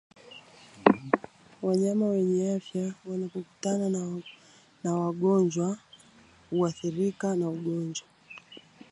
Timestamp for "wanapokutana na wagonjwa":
3.05-5.77